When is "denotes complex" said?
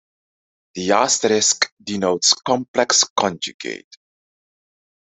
1.83-3.03